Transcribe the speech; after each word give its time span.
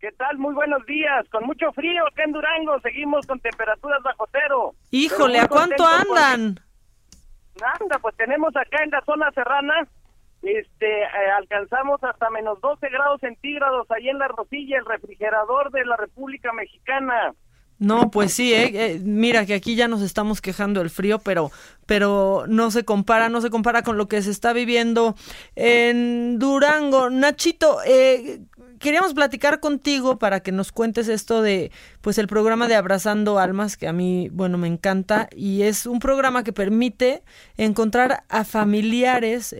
¿Qué 0.00 0.12
tal? 0.12 0.38
Muy 0.38 0.54
buenos 0.54 0.84
días. 0.86 1.26
Con 1.30 1.44
mucho 1.44 1.72
frío 1.72 2.06
acá 2.06 2.24
en 2.24 2.32
Durango. 2.32 2.80
Seguimos 2.80 3.26
con 3.26 3.40
temperaturas 3.40 4.02
bajo 4.02 4.26
cero. 4.30 4.74
Híjole, 4.90 5.40
¿a 5.40 5.48
cuánto 5.48 5.86
andan? 5.86 6.60
Anda, 7.80 7.98
pues 8.00 8.14
tenemos 8.16 8.54
acá 8.54 8.84
en 8.84 8.90
la 8.90 9.02
zona 9.06 9.30
serrana 9.32 9.88
este, 10.42 11.02
eh, 11.02 11.30
alcanzamos 11.36 12.02
hasta 12.04 12.30
menos 12.30 12.60
12 12.60 12.88
grados 12.88 13.20
centígrados 13.20 13.90
ahí 13.90 14.08
en 14.08 14.18
la 14.18 14.28
Rosilla, 14.28 14.78
el 14.78 14.84
refrigerador 14.84 15.70
de 15.72 15.84
la 15.84 15.96
República 15.96 16.52
Mexicana. 16.52 17.34
No, 17.78 18.10
pues 18.10 18.32
sí, 18.32 18.54
eh, 18.54 18.70
eh, 18.72 19.00
mira 19.02 19.44
que 19.44 19.52
aquí 19.52 19.76
ya 19.76 19.86
nos 19.86 20.00
estamos 20.00 20.40
quejando 20.40 20.80
del 20.80 20.88
frío, 20.88 21.18
pero, 21.18 21.50
pero 21.84 22.44
no 22.48 22.70
se 22.70 22.86
compara, 22.86 23.28
no 23.28 23.42
se 23.42 23.50
compara 23.50 23.82
con 23.82 23.98
lo 23.98 24.08
que 24.08 24.22
se 24.22 24.30
está 24.30 24.54
viviendo 24.54 25.14
en 25.56 26.38
Durango. 26.38 27.10
Nachito, 27.10 27.80
eh, 27.84 28.40
queríamos 28.78 29.14
platicar 29.14 29.60
contigo 29.60 30.18
para 30.18 30.40
que 30.40 30.52
nos 30.52 30.72
cuentes 30.72 31.08
esto 31.08 31.42
de, 31.42 31.70
pues 32.00 32.18
el 32.18 32.26
programa 32.26 32.68
de 32.68 32.74
Abrazando 32.74 33.38
Almas, 33.38 33.76
que 33.76 33.88
a 33.88 33.92
mí, 33.92 34.28
bueno, 34.32 34.58
me 34.58 34.68
encanta, 34.68 35.28
y 35.34 35.62
es 35.62 35.86
un 35.86 35.98
programa 35.98 36.44
que 36.44 36.52
permite 36.52 37.22
encontrar 37.56 38.24
a 38.28 38.44
familiares, 38.44 39.54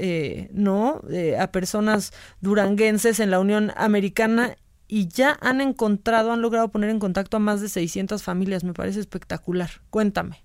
¿no? 0.53 1.03
a 1.39 1.47
personas 1.53 2.13
duranguenses 2.41 3.21
en 3.21 3.31
la 3.31 3.41
Unión 3.41 3.73
Americana 3.77 4.57
y 4.89 5.09
ya 5.09 5.37
han 5.41 5.61
encontrado, 5.61 6.33
han 6.33 6.43
logrado 6.43 6.71
poner 6.71 6.91
en 6.91 6.99
contacto 6.99 7.37
a 7.37 7.41
más 7.41 7.61
de 7.61 7.69
600 7.69 8.23
familias. 8.23 8.65
Me 8.65 8.73
parece 8.73 9.01
espectacular. 9.01 9.71
Cuéntame. 9.91 10.45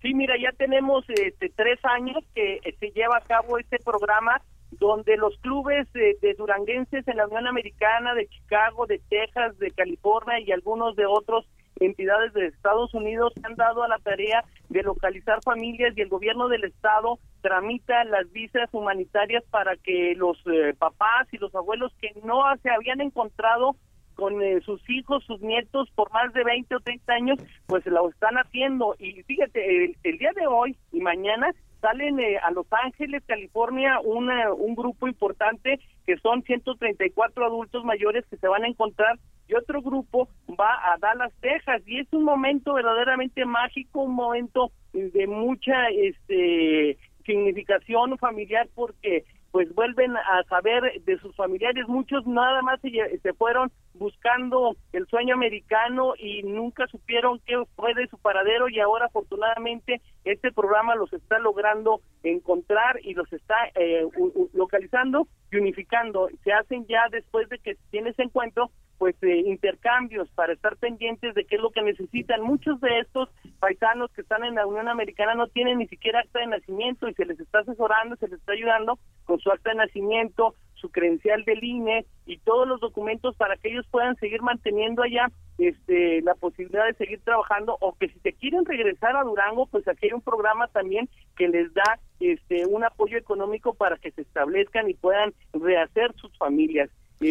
Sí, 0.00 0.14
mira, 0.14 0.34
ya 0.36 0.50
tenemos 0.56 1.04
este, 1.08 1.48
tres 1.50 1.78
años 1.84 2.24
que 2.34 2.54
eh, 2.64 2.76
se 2.80 2.90
lleva 2.90 3.18
a 3.18 3.20
cabo 3.20 3.58
este 3.58 3.78
programa 3.78 4.42
donde 4.82 5.16
los 5.16 5.36
clubes 5.38 5.90
de, 5.92 6.18
de, 6.20 6.34
duranguenses 6.34 7.06
en 7.06 7.16
la 7.16 7.26
Unión 7.26 7.46
Americana, 7.46 8.14
de 8.14 8.26
Chicago, 8.26 8.86
de 8.86 9.00
Texas, 9.08 9.56
de 9.60 9.70
California 9.70 10.40
y 10.40 10.50
algunos 10.50 10.96
de 10.96 11.06
otros 11.06 11.46
entidades 11.78 12.32
de 12.32 12.46
Estados 12.46 12.92
Unidos 12.92 13.32
han 13.44 13.54
dado 13.54 13.84
a 13.84 13.88
la 13.88 13.98
tarea 13.98 14.44
de 14.70 14.82
localizar 14.82 15.38
familias 15.44 15.96
y 15.96 16.00
el 16.00 16.08
gobierno 16.08 16.48
del 16.48 16.64
estado 16.64 17.20
tramita 17.42 18.02
las 18.04 18.30
visas 18.32 18.68
humanitarias 18.72 19.44
para 19.50 19.76
que 19.76 20.14
los 20.16 20.36
eh, 20.46 20.74
papás 20.76 21.28
y 21.32 21.38
los 21.38 21.54
abuelos 21.54 21.92
que 22.00 22.10
no 22.24 22.42
se 22.60 22.70
habían 22.70 23.00
encontrado 23.00 23.76
con 24.16 24.42
eh, 24.42 24.60
sus 24.62 24.82
hijos, 24.90 25.24
sus 25.24 25.40
nietos 25.42 25.88
por 25.94 26.12
más 26.12 26.32
de 26.32 26.42
20 26.42 26.74
o 26.74 26.80
30 26.80 27.12
años, 27.12 27.38
pues 27.66 27.86
lo 27.86 28.08
están 28.10 28.34
haciendo. 28.34 28.96
Y 28.98 29.22
fíjate, 29.22 29.84
el, 29.84 29.96
el 30.02 30.18
día 30.18 30.32
de 30.34 30.46
hoy 30.48 30.76
y 30.90 31.00
mañana 31.00 31.52
salen 31.82 32.18
eh, 32.20 32.38
a 32.38 32.50
Los 32.52 32.66
Ángeles, 32.70 33.22
California, 33.26 34.00
una, 34.00 34.52
un 34.54 34.74
grupo 34.74 35.06
importante 35.06 35.80
que 36.06 36.16
son 36.18 36.42
134 36.42 37.44
adultos 37.44 37.84
mayores 37.84 38.24
que 38.30 38.38
se 38.38 38.48
van 38.48 38.64
a 38.64 38.68
encontrar 38.68 39.18
y 39.48 39.54
otro 39.54 39.82
grupo 39.82 40.28
va 40.58 40.92
a 40.92 40.96
Dallas, 40.98 41.32
Texas. 41.40 41.82
Y 41.84 41.98
es 41.98 42.08
un 42.12 42.22
momento 42.22 42.74
verdaderamente 42.74 43.44
mágico, 43.44 44.02
un 44.02 44.14
momento 44.14 44.70
de 44.92 45.26
mucha 45.26 45.88
este 45.88 46.96
significación 47.26 48.16
familiar 48.18 48.68
porque 48.74 49.24
pues 49.52 49.72
vuelven 49.74 50.16
a 50.16 50.42
saber 50.48 51.02
de 51.04 51.18
sus 51.18 51.36
familiares. 51.36 51.86
Muchos 51.86 52.26
nada 52.26 52.62
más 52.62 52.80
se, 52.80 53.32
fueron 53.34 53.70
buscando 53.94 54.74
el 54.92 55.06
sueño 55.06 55.34
americano 55.34 56.14
y 56.18 56.42
nunca 56.42 56.86
supieron 56.86 57.38
qué 57.46 57.62
fue 57.76 57.94
de 57.94 58.08
su 58.08 58.16
paradero 58.16 58.70
y 58.70 58.80
ahora 58.80 59.06
afortunadamente 59.06 60.00
este 60.24 60.50
programa 60.52 60.94
los 60.94 61.12
está 61.12 61.38
logrando 61.38 62.00
encontrar 62.22 62.98
y 63.02 63.12
los 63.12 63.30
está 63.30 63.56
eh, 63.74 64.08
localizando 64.54 65.28
y 65.50 65.58
unificando. 65.58 66.28
Se 66.44 66.52
hacen 66.52 66.86
ya 66.86 67.02
después 67.10 67.46
de 67.50 67.58
que 67.58 67.76
tiene 67.90 68.10
ese 68.10 68.22
encuentro 68.22 68.70
pues 68.96 69.16
eh, 69.22 69.42
intercambios 69.46 70.30
para 70.30 70.52
estar 70.52 70.76
pendientes 70.76 71.34
de 71.34 71.44
qué 71.44 71.56
es 71.56 71.60
lo 71.60 71.72
que 71.72 71.82
necesitan. 71.82 72.40
Muchos 72.40 72.80
de 72.80 73.00
estos 73.00 73.28
paisanos 73.58 74.12
que 74.12 74.20
están 74.22 74.44
en 74.44 74.54
la 74.54 74.64
Unión 74.64 74.88
Americana 74.88 75.34
no 75.34 75.48
tienen 75.48 75.78
ni 75.78 75.88
siquiera 75.88 76.20
acta 76.20 76.38
de 76.38 76.46
nacimiento 76.46 77.08
y 77.08 77.14
se 77.14 77.24
les 77.24 77.38
está 77.40 77.58
asesorando, 77.58 78.14
se 78.16 78.28
les 78.28 78.38
está 78.38 78.52
ayudando 78.52 78.98
con 79.24 79.38
su 79.40 79.50
acta 79.50 79.70
de 79.70 79.76
nacimiento, 79.76 80.54
su 80.74 80.90
credencial 80.90 81.44
del 81.44 81.62
INE 81.62 82.04
y 82.26 82.38
todos 82.38 82.66
los 82.66 82.80
documentos 82.80 83.36
para 83.36 83.56
que 83.56 83.70
ellos 83.70 83.86
puedan 83.90 84.16
seguir 84.16 84.42
manteniendo 84.42 85.02
allá 85.02 85.30
este 85.58 86.22
la 86.22 86.34
posibilidad 86.34 86.86
de 86.86 86.94
seguir 86.94 87.20
trabajando 87.22 87.76
o 87.80 87.94
que 87.94 88.08
si 88.08 88.18
se 88.20 88.32
quieren 88.32 88.64
regresar 88.64 89.14
a 89.14 89.22
Durango, 89.22 89.66
pues 89.66 89.86
aquí 89.86 90.06
hay 90.06 90.12
un 90.12 90.22
programa 90.22 90.66
también 90.68 91.08
que 91.36 91.46
les 91.48 91.72
da 91.72 92.00
este 92.18 92.66
un 92.66 92.84
apoyo 92.84 93.16
económico 93.16 93.74
para 93.74 93.96
que 93.96 94.10
se 94.10 94.22
establezcan 94.22 94.90
y 94.90 94.94
puedan 94.94 95.32
rehacer 95.52 96.12
sus 96.16 96.36
familias 96.36 96.90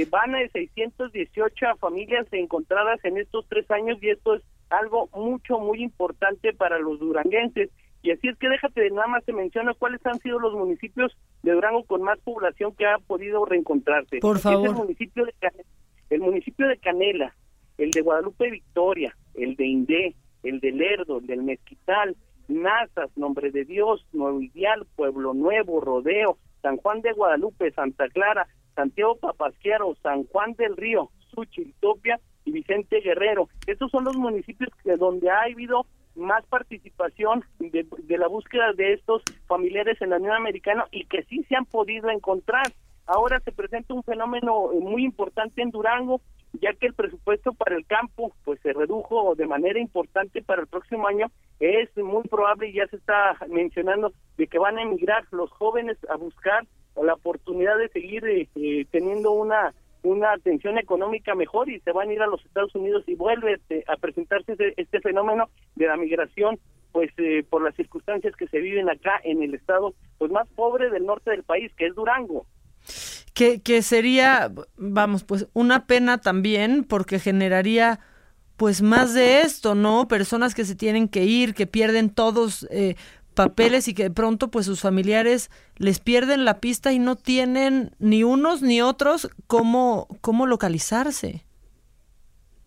van 0.09 0.35
a 0.35 0.47
618 0.47 1.75
familias 1.79 2.25
encontradas 2.31 3.03
en 3.03 3.17
estos 3.17 3.45
tres 3.49 3.69
años 3.71 3.97
y 4.01 4.09
esto 4.09 4.35
es 4.35 4.41
algo 4.69 5.09
mucho, 5.13 5.59
muy 5.59 5.83
importante 5.83 6.53
para 6.53 6.79
los 6.79 6.99
duranguenses. 6.99 7.69
Y 8.03 8.11
así 8.11 8.27
es 8.27 8.37
que 8.37 8.49
déjate 8.49 8.81
de 8.81 8.89
nada 8.91 9.07
más 9.07 9.23
te 9.23 9.33
menciono 9.33 9.75
cuáles 9.75 10.03
han 10.05 10.19
sido 10.19 10.39
los 10.39 10.53
municipios 10.53 11.15
de 11.43 11.51
Durango 11.51 11.83
con 11.83 12.01
más 12.01 12.19
población 12.19 12.73
que 12.75 12.87
ha 12.87 12.97
podido 12.97 13.45
reencontrarse. 13.45 14.19
Por 14.19 14.39
favor. 14.39 14.69
el 14.69 14.75
municipio 14.75 15.25
de 15.25 15.33
el 16.09 16.19
municipio 16.19 16.67
de 16.67 16.77
Canela, 16.77 17.33
el 17.77 17.91
de 17.91 18.01
Guadalupe 18.01 18.49
Victoria, 18.49 19.15
el 19.33 19.55
de 19.55 19.65
Indé, 19.65 20.15
el 20.43 20.59
de 20.59 20.71
Lerdo, 20.71 21.19
el 21.19 21.27
del 21.27 21.43
Mezquital, 21.43 22.17
Nazas, 22.47 23.15
Nombre 23.15 23.51
de 23.51 23.63
Dios, 23.63 24.05
Nuevo 24.11 24.41
Ideal, 24.41 24.85
Pueblo 24.95 25.33
Nuevo, 25.33 25.79
Rodeo, 25.79 26.37
San 26.61 26.77
Juan 26.77 27.01
de 27.01 27.13
Guadalupe, 27.13 27.71
Santa 27.71 28.07
Clara, 28.09 28.47
Santiago 28.75 29.15
Papasquiaro, 29.17 29.95
San 30.03 30.25
Juan 30.25 30.53
del 30.53 30.75
Río, 30.75 31.11
Suchiltopia 31.33 32.19
y 32.45 32.51
Vicente 32.51 32.99
Guerrero. 32.99 33.47
Estos 33.67 33.91
son 33.91 34.03
los 34.03 34.17
municipios 34.17 34.69
que, 34.83 34.97
donde 34.97 35.29
ha 35.29 35.43
habido 35.43 35.85
más 36.15 36.45
participación 36.45 37.43
de, 37.59 37.85
la 38.17 38.27
búsqueda 38.27 38.73
de 38.73 38.93
estos 38.93 39.23
familiares 39.47 40.01
en 40.01 40.11
la 40.11 40.17
Unión 40.17 40.33
Americana 40.33 40.85
y 40.91 41.05
que 41.05 41.23
sí 41.23 41.43
se 41.47 41.55
han 41.55 41.65
podido 41.65 42.09
encontrar. 42.09 42.71
Ahora 43.07 43.39
se 43.39 43.51
presenta 43.51 43.93
un 43.93 44.03
fenómeno 44.03 44.71
eh, 44.71 44.79
muy 44.79 45.03
importante 45.03 45.61
en 45.61 45.71
Durango, 45.71 46.21
ya 46.53 46.73
que 46.73 46.87
el 46.87 46.93
presupuesto 46.93 47.53
para 47.53 47.75
el 47.75 47.85
campo 47.85 48.33
pues 48.43 48.59
se 48.61 48.73
redujo 48.73 49.35
de 49.35 49.47
manera 49.47 49.79
importante 49.79 50.41
para 50.41 50.61
el 50.61 50.67
próximo 50.67 51.07
año. 51.07 51.27
Es 51.59 51.95
muy 51.97 52.23
probable, 52.23 52.71
ya 52.71 52.87
se 52.87 52.97
está 52.97 53.37
mencionando, 53.49 54.13
de 54.37 54.47
que 54.47 54.59
van 54.59 54.77
a 54.77 54.83
emigrar 54.83 55.23
los 55.31 55.49
jóvenes 55.51 55.97
a 56.09 56.15
buscar 56.15 56.65
la 57.01 57.13
oportunidad 57.13 57.77
de 57.77 57.89
seguir 57.89 58.25
eh, 58.25 58.49
eh, 58.55 58.85
teniendo 58.91 59.31
una 59.31 59.73
una 60.03 60.33
atención 60.33 60.77
económica 60.77 61.35
mejor 61.35 61.69
y 61.69 61.79
se 61.81 61.91
van 61.91 62.09
a 62.09 62.13
ir 62.13 62.21
a 62.21 62.27
los 62.27 62.43
Estados 62.45 62.73
Unidos 62.75 63.03
y 63.07 63.15
vuelve 63.15 63.53
este, 63.53 63.83
a 63.87 63.97
presentarse 63.97 64.55
este, 64.77 64.99
fenómeno 65.01 65.49
de 65.75 65.87
la 65.87 65.97
migración 65.97 66.59
pues 66.91 67.09
eh, 67.17 67.43
por 67.49 67.63
las 67.63 67.75
circunstancias 67.75 68.35
que 68.35 68.47
se 68.47 68.59
viven 68.59 68.89
acá 68.89 69.21
en 69.23 69.43
el 69.43 69.53
estado 69.53 69.93
pues 70.17 70.31
más 70.31 70.47
pobre 70.49 70.89
del 70.89 71.05
norte 71.05 71.31
del 71.31 71.43
país 71.43 71.71
que 71.77 71.87
es 71.87 71.95
Durango 71.95 72.45
que, 73.33 73.61
que 73.61 73.81
sería 73.81 74.51
vamos 74.75 75.23
pues 75.23 75.47
una 75.53 75.85
pena 75.85 76.19
también 76.19 76.83
porque 76.83 77.19
generaría 77.19 77.99
pues 78.61 78.83
más 78.83 79.15
de 79.15 79.41
esto, 79.41 79.73
¿no? 79.73 80.07
Personas 80.07 80.53
que 80.53 80.65
se 80.65 80.75
tienen 80.75 81.07
que 81.07 81.23
ir, 81.23 81.55
que 81.55 81.65
pierden 81.65 82.11
todos 82.11 82.67
eh, 82.69 82.95
papeles 83.33 83.87
y 83.87 83.93
que 83.93 84.03
de 84.03 84.11
pronto 84.11 84.49
pues 84.49 84.65
sus 84.65 84.81
familiares 84.81 85.49
les 85.77 85.99
pierden 85.99 86.45
la 86.45 86.59
pista 86.59 86.91
y 86.91 86.99
no 86.99 87.15
tienen 87.15 87.91
ni 87.99 88.23
unos 88.23 88.61
ni 88.61 88.81
otros 88.81 89.29
cómo, 89.47 90.07
cómo 90.21 90.45
localizarse. 90.45 91.43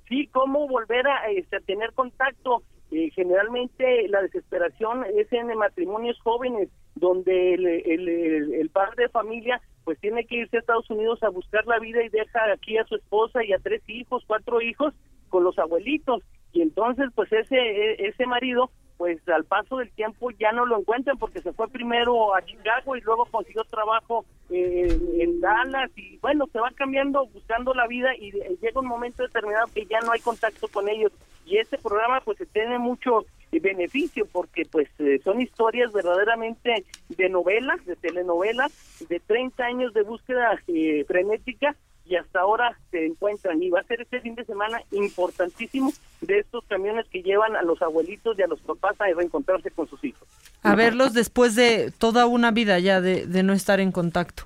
Sí, 0.09 0.29
cómo 0.29 0.69
volver 0.69 1.07
a, 1.07 1.31
este, 1.31 1.61
tener 1.61 1.93
contacto. 1.93 2.63
Eh, 2.91 3.11
generalmente 3.15 4.07
la 4.09 4.23
desesperación 4.23 5.05
es 5.17 5.33
en 5.33 5.47
matrimonios 5.57 6.19
jóvenes 6.21 6.69
donde 6.95 7.55
el, 7.55 7.67
el, 7.67 8.55
el, 8.55 8.71
padre 8.71 9.05
de 9.05 9.09
familia 9.09 9.61
pues 9.85 9.99
tiene 9.99 10.25
que 10.27 10.37
irse 10.37 10.57
a 10.57 10.61
Estados 10.61 10.89
Unidos 10.91 11.23
a 11.23 11.29
buscar 11.29 11.67
la 11.67 11.79
vida 11.81 12.05
y 12.05 12.09
deja 12.09 12.53
aquí 12.53 12.79
a 12.79 12.85
su 12.85 12.95
esposa 12.95 13.43
y 13.43 13.53
a 13.53 13.59
tres 13.59 13.83
hijos, 13.89 14.23
cuatro 14.27 14.61
hijos 14.61 14.95
con 15.29 15.43
los 15.43 15.59
abuelitos 15.59 16.23
y 16.53 16.63
entonces 16.63 17.07
pues 17.15 17.33
ese 17.33 17.57
e, 17.57 18.07
ese 18.07 18.27
marido 18.27 18.71
pues 18.97 19.27
al 19.29 19.45
paso 19.45 19.79
del 19.79 19.91
tiempo 19.91 20.31
ya 20.33 20.53
no 20.53 20.67
lo 20.67 20.79
encuentran 20.79 21.19
porque 21.19 21.41
se 21.41 21.53
fue 21.53 21.69
primero 21.69 22.35
a 22.35 22.43
Chicago 22.43 22.97
y 22.97 23.01
luego 23.01 23.27
consiguió 23.27 23.65
trabajo 23.65 24.25
eh, 24.51 24.99
en 25.19 25.41
Dallas 25.41 25.91
y 25.97 26.19
bueno, 26.19 26.47
se 26.53 26.61
va 26.61 26.71
cambiando, 26.75 27.27
buscando 27.27 27.75
la 27.75 27.87
vida 27.87 28.15
y 28.17 28.33
llega 28.33 28.81
un 28.81 28.87
momento 28.87 29.23
determinado 29.23 29.67
que 29.75 29.87
ya 29.87 30.01
no 30.01 30.13
hay 30.13 30.21
contacto 30.21 30.69
con 30.69 30.89
ellos. 30.89 31.13
Y 31.47 31.59
este 31.59 31.77
programa 31.77 32.21
pues 32.21 32.39
tiene 32.53 32.79
mucho 32.79 33.27
beneficio 33.61 34.27
porque 34.31 34.65
pues 34.65 34.89
eh, 34.99 35.21
son 35.23 35.41
historias 35.41 35.93
verdaderamente 35.93 36.85
de 37.09 37.29
novelas, 37.29 37.85
de 37.85 37.97
telenovelas, 37.97 38.73
de 39.09 39.21
30 39.21 39.65
años 39.65 39.95
de 39.95 40.03
búsqueda 40.03 40.59
eh, 40.69 41.05
frenética 41.07 41.77
y 42.05 42.17
hasta 42.17 42.41
ahora 42.41 42.79
se 42.91 43.07
encuentran 43.07 43.63
y 43.63 43.71
va 43.71 43.81
a 43.81 43.85
ser 43.85 44.03
este 44.03 44.21
fin 44.21 44.35
de 44.35 44.45
semana 44.45 44.81
importantísimo 44.91 45.93
de 46.21 46.41
estos 46.41 46.65
camiones 46.67 47.07
que 47.09 47.23
llevan 47.23 47.57
a 47.57 47.63
los 47.63 47.81
abuelitos 47.83 48.39
y 48.39 48.43
a 48.43 48.47
los 48.47 48.61
papás 48.61 49.01
a 49.01 49.07
reencontrarse 49.07 49.71
con 49.71 49.89
sus 49.89 50.03
hijos. 50.05 50.29
A 50.63 50.75
verlos 50.75 51.15
después 51.15 51.55
de 51.55 51.93
toda 51.99 52.27
una 52.27 52.51
vida 52.51 52.79
ya 52.79 53.01
de, 53.01 53.27
de 53.27 53.43
no 53.43 53.53
estar 53.53 53.81
en 53.81 53.93
contacto. 53.93 54.45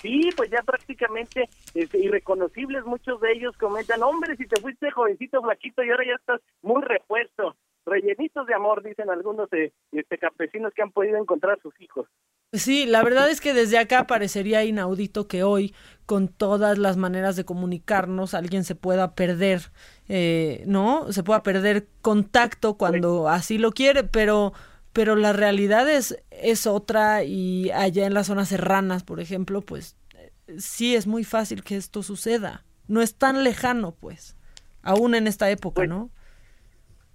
Sí, 0.00 0.30
pues 0.36 0.50
ya 0.50 0.62
prácticamente 0.62 1.48
este, 1.74 1.98
irreconocibles 1.98 2.84
muchos 2.84 3.20
de 3.20 3.32
ellos 3.32 3.56
comentan, 3.56 4.02
hombre, 4.02 4.36
si 4.36 4.46
te 4.46 4.60
fuiste 4.60 4.90
jovencito, 4.90 5.40
flaquito 5.42 5.84
y 5.84 5.90
ahora 5.90 6.04
ya 6.04 6.14
estás 6.14 6.40
muy 6.62 6.82
repuesto 6.82 7.54
rellenitos 7.84 8.46
de 8.46 8.54
amor, 8.54 8.82
dicen 8.82 9.10
algunos 9.10 9.50
de, 9.50 9.72
este, 9.92 10.18
campesinos 10.18 10.72
que 10.74 10.82
han 10.82 10.92
podido 10.92 11.18
encontrar 11.18 11.60
sus 11.60 11.78
hijos. 11.80 12.08
Sí, 12.52 12.84
la 12.84 13.02
verdad 13.02 13.30
es 13.30 13.40
que 13.40 13.54
desde 13.54 13.78
acá 13.78 14.06
parecería 14.06 14.62
inaudito 14.62 15.26
que 15.26 15.42
hoy, 15.42 15.74
con 16.04 16.28
todas 16.28 16.76
las 16.76 16.98
maneras 16.98 17.34
de 17.34 17.46
comunicarnos, 17.46 18.34
alguien 18.34 18.64
se 18.64 18.74
pueda 18.74 19.14
perder, 19.14 19.72
eh, 20.08 20.62
¿no? 20.66 21.10
Se 21.12 21.22
pueda 21.22 21.42
perder 21.42 21.88
contacto 22.02 22.76
cuando 22.76 23.30
así 23.30 23.56
lo 23.56 23.72
quiere, 23.72 24.04
pero, 24.04 24.52
pero 24.92 25.16
la 25.16 25.32
realidad 25.32 25.88
es, 25.88 26.22
es 26.30 26.66
otra 26.66 27.24
y 27.24 27.70
allá 27.70 28.06
en 28.06 28.12
las 28.12 28.26
zonas 28.26 28.50
serranas, 28.50 29.02
por 29.02 29.20
ejemplo, 29.20 29.62
pues 29.62 29.96
sí 30.58 30.94
es 30.94 31.06
muy 31.06 31.24
fácil 31.24 31.64
que 31.64 31.76
esto 31.76 32.02
suceda. 32.02 32.66
No 32.86 33.00
es 33.00 33.14
tan 33.14 33.44
lejano, 33.44 33.92
pues, 33.92 34.36
aún 34.82 35.14
en 35.14 35.26
esta 35.26 35.48
época, 35.48 35.86
¿no? 35.86 36.10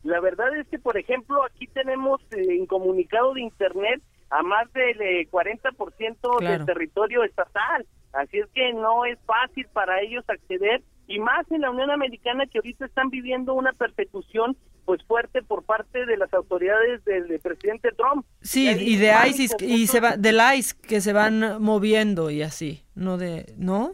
La 0.01 0.19
verdad 0.19 0.47
es 0.57 0.67
que, 0.67 0.79
por 0.79 0.97
ejemplo, 0.97 1.43
aquí 1.43 1.67
tenemos 1.67 2.21
eh, 2.31 2.55
incomunicado 2.55 3.35
de 3.35 3.41
Internet 3.41 4.01
a 4.29 4.43
más 4.43 4.71
del 4.73 4.97
40% 5.29 6.41
eh, 6.41 6.45
del 6.47 6.65
territorio 6.65 7.23
estatal. 7.23 7.85
Así 8.13 8.39
es 8.39 8.47
que 8.53 8.73
no 8.73 9.05
es 9.05 9.17
fácil 9.25 9.67
para 9.73 10.01
ellos 10.01 10.23
acceder 10.27 10.81
y 11.07 11.19
más 11.19 11.49
en 11.51 11.61
la 11.61 11.71
Unión 11.71 11.89
Americana 11.89 12.45
que 12.47 12.57
ahorita 12.57 12.85
están 12.85 13.09
viviendo 13.09 13.53
una 13.53 13.73
persecución 13.73 14.57
pues 14.85 15.03
fuerte 15.03 15.41
por 15.43 15.63
parte 15.63 16.05
de 16.05 16.15
las 16.15 16.33
autoridades 16.33 17.03
del, 17.03 17.39
presidente 17.41 17.89
Trump. 17.91 18.25
Sí, 18.41 18.69
y, 18.69 18.95
de 18.95 19.11
ISIS 19.27 19.53
y 19.59 19.85
se 19.85 19.99
va 19.99 20.15
del 20.15 20.39
ICE 20.55 20.75
que 20.81 21.01
se 21.01 21.11
van 21.11 21.61
moviendo 21.61 22.29
y 22.29 22.41
así, 22.41 22.83
no 22.95 23.17
de, 23.17 23.53
¿no? 23.57 23.93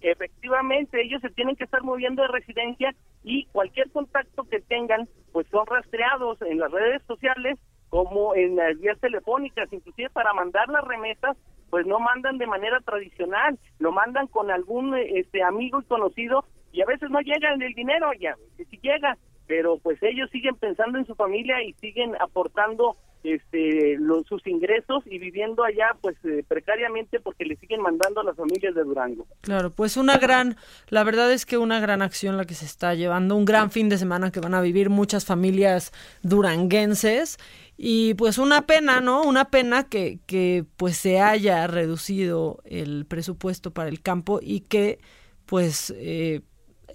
efectivamente, 0.00 1.02
ellos 1.02 1.20
se 1.22 1.30
tienen 1.30 1.56
que 1.56 1.64
estar 1.64 1.82
moviendo 1.82 2.22
de 2.22 2.28
residencia 2.28 2.94
y 3.24 3.46
cualquier 3.46 3.90
contacto 3.90 4.44
que 4.44 4.60
tengan 4.60 5.08
pues 5.32 5.46
son 5.48 5.66
rastreados 5.66 6.40
en 6.42 6.58
las 6.58 6.70
redes 6.70 7.02
sociales 7.06 7.58
como 7.88 8.34
en 8.34 8.56
las 8.56 8.78
vías 8.78 8.98
telefónicas, 9.00 9.72
inclusive 9.72 10.10
para 10.10 10.32
mandar 10.34 10.68
las 10.68 10.84
remesas, 10.84 11.36
pues 11.70 11.86
no 11.86 11.98
mandan 11.98 12.38
de 12.38 12.46
manera 12.46 12.80
tradicional, 12.80 13.58
lo 13.78 13.92
mandan 13.92 14.26
con 14.26 14.50
algún 14.50 14.96
este 14.96 15.42
amigo 15.42 15.80
y 15.80 15.84
conocido 15.84 16.44
y 16.72 16.82
a 16.82 16.86
veces 16.86 17.10
no 17.10 17.20
llegan 17.20 17.60
el 17.62 17.74
dinero 17.74 18.10
ya, 18.18 18.36
si 18.56 18.78
llega, 18.78 19.16
pero 19.46 19.78
pues 19.78 19.98
ellos 20.02 20.30
siguen 20.30 20.54
pensando 20.56 20.98
en 20.98 21.06
su 21.06 21.14
familia 21.14 21.62
y 21.62 21.72
siguen 21.74 22.14
aportando 22.20 22.96
este 23.24 23.96
los, 23.98 24.26
sus 24.26 24.46
ingresos 24.46 25.02
y 25.06 25.18
viviendo 25.18 25.64
allá 25.64 25.88
pues 26.00 26.16
eh, 26.24 26.44
precariamente 26.46 27.18
porque 27.18 27.44
le 27.44 27.56
siguen 27.56 27.80
mandando 27.80 28.20
a 28.20 28.24
las 28.24 28.36
familias 28.36 28.74
de 28.74 28.84
Durango. 28.84 29.26
Claro, 29.40 29.70
pues 29.70 29.96
una 29.96 30.18
gran, 30.18 30.56
la 30.88 31.02
verdad 31.02 31.32
es 31.32 31.44
que 31.44 31.58
una 31.58 31.80
gran 31.80 32.02
acción 32.02 32.36
la 32.36 32.44
que 32.44 32.54
se 32.54 32.64
está 32.64 32.94
llevando, 32.94 33.34
un 33.34 33.44
gran 33.44 33.70
fin 33.70 33.88
de 33.88 33.98
semana 33.98 34.30
que 34.30 34.40
van 34.40 34.54
a 34.54 34.60
vivir 34.60 34.88
muchas 34.90 35.24
familias 35.26 35.92
duranguenses 36.22 37.38
y 37.80 38.14
pues 38.14 38.38
una 38.38 38.62
pena, 38.62 39.00
¿no? 39.00 39.22
Una 39.22 39.46
pena 39.46 39.88
que, 39.88 40.18
que 40.26 40.64
pues 40.76 40.96
se 40.96 41.20
haya 41.20 41.64
reducido 41.68 42.60
el 42.64 43.06
presupuesto 43.06 43.72
para 43.72 43.88
el 43.88 44.02
campo 44.02 44.40
y 44.42 44.62
que 44.62 44.98
pues 45.46 45.94
eh, 45.96 46.42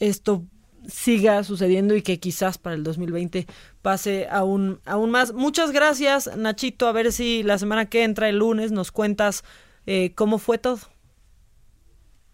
esto 0.01 0.43
siga 0.85 1.41
sucediendo 1.45 1.95
y 1.95 2.01
que 2.01 2.19
quizás 2.19 2.57
para 2.57 2.75
el 2.75 2.83
2020 2.83 3.47
pase 3.81 4.27
aún, 4.29 4.81
aún 4.85 5.09
más. 5.09 5.31
Muchas 5.31 5.71
gracias, 5.71 6.35
Nachito. 6.35 6.89
A 6.89 6.91
ver 6.91 7.13
si 7.13 7.43
la 7.43 7.57
semana 7.57 7.85
que 7.85 8.03
entra, 8.03 8.27
el 8.27 8.39
lunes, 8.39 8.73
nos 8.73 8.91
cuentas 8.91 9.45
eh, 9.85 10.13
cómo 10.15 10.37
fue 10.37 10.57
todo. 10.57 10.79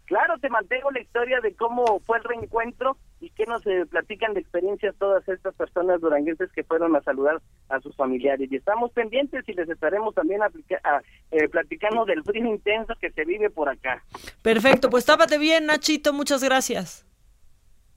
Claro, 0.05 0.39
te 0.39 0.49
mantengo 0.49 0.89
la 0.89 1.01
historia 1.01 1.39
de 1.39 1.53
cómo 1.53 2.01
fue 2.07 2.17
el 2.17 2.23
reencuentro 2.23 2.97
y 3.21 3.29
qué 3.31 3.45
nos 3.45 3.65
eh, 3.67 3.85
platican 3.89 4.33
de 4.33 4.41
experiencias 4.41 4.95
todas 4.97 5.27
estas 5.27 5.53
personas 5.55 5.99
duranguenses 6.01 6.51
que 6.51 6.63
fueron 6.63 6.95
a 6.95 7.01
saludar 7.01 7.41
a 7.69 7.79
sus 7.81 7.95
familiares. 7.95 8.51
Y 8.51 8.55
estamos 8.55 8.91
pendientes 8.91 9.47
y 9.47 9.53
les 9.53 9.69
estaremos 9.69 10.15
también 10.15 10.41
eh, 10.41 11.49
platicando 11.49 12.05
del 12.05 12.23
frío 12.23 12.45
intenso 12.45 12.93
que 12.99 13.11
se 13.11 13.25
vive 13.25 13.49
por 13.49 13.69
acá. 13.69 14.03
Perfecto, 14.41 14.89
pues 14.89 15.05
tápate 15.05 15.37
bien, 15.37 15.65
Nachito. 15.65 16.13
Muchas 16.13 16.43
gracias. 16.43 17.05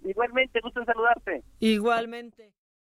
Igualmente, 0.04 0.60
gusto 0.60 0.80
en 0.80 0.86
saludarte. 0.86 1.42
Igualmente. 1.60 2.52